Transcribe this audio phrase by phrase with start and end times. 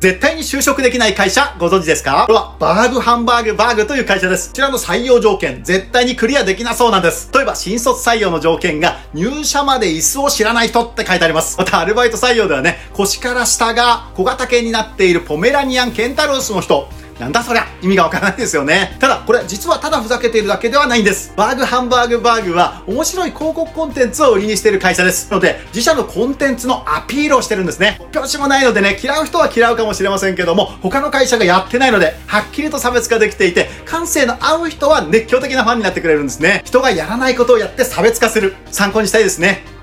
[0.00, 2.26] 絶対に就職できない会社ご存知ですか？
[2.28, 4.50] これはバーグハンバーグバーグという会社です。
[4.50, 7.28] こちらの採用条件、絶対にクリアできなそうなんです。
[7.34, 11.58] 例えば、新卒採用の条件が入社まで椅子を知らない人って書いてあります。
[11.58, 16.88] また、アルバイト採用ではね、腰から下が小型犬になっているポメラニアンケンタロウスの人、
[17.18, 18.96] なんだそりゃ意味がわからないですよね。
[19.00, 21.32] ただ、これ実はただふざけているだけではないんです。
[21.36, 25.30] バーグハンバーグバーグは面白い広告コンテンツを売りにしている会社です。
[25.32, 28.00] ので、自社のコンテンツのアピールをしてるんですね。
[28.12, 36.62] 拍子もないのでね、嫌う人は嫌うかもしれませんけども、他の会社がやってないので、はっきりと差別化できていて、感性の合う人は熱狂的なファンになってくれるんですね。
[36.64, 38.54] 人がやらないことをやって差別化する。
[38.70, 39.64] 参考にしたいですね。